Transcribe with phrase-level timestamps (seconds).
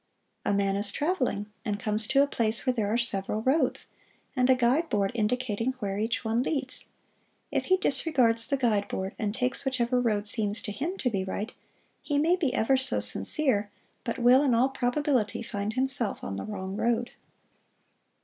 [0.43, 3.91] A man is traveling, and comes to a place where there are several roads,
[4.35, 6.89] and a guide board indicating where each one leads.
[7.51, 11.23] If he disregards the guide board, and takes whichever road seems to him to be
[11.23, 11.53] right,
[12.01, 13.69] he may be ever so sincere,
[14.03, 17.11] but will in all probability find himself on the wrong road.